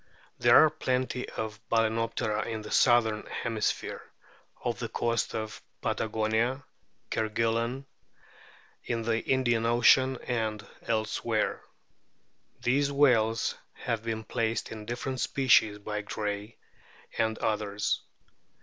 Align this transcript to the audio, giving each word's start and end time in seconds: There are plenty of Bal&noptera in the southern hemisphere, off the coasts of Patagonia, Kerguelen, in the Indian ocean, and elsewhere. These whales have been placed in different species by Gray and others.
There 0.39 0.65
are 0.65 0.71
plenty 0.71 1.29
of 1.29 1.59
Bal&noptera 1.69 2.47
in 2.47 2.63
the 2.63 2.71
southern 2.71 3.21
hemisphere, 3.27 4.01
off 4.63 4.79
the 4.79 4.89
coasts 4.89 5.35
of 5.35 5.61
Patagonia, 5.79 6.63
Kerguelen, 7.11 7.85
in 8.83 9.03
the 9.03 9.19
Indian 9.23 9.67
ocean, 9.67 10.17
and 10.23 10.65
elsewhere. 10.87 11.61
These 12.61 12.91
whales 12.91 13.53
have 13.73 14.01
been 14.01 14.23
placed 14.23 14.71
in 14.71 14.87
different 14.87 15.19
species 15.19 15.77
by 15.77 16.01
Gray 16.01 16.57
and 17.19 17.37
others. 17.37 18.01